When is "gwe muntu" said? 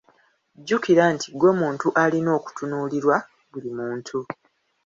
1.39-1.87